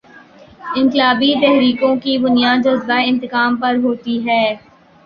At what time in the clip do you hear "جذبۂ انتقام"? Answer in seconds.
2.65-3.55